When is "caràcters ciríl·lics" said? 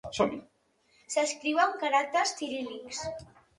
1.85-3.07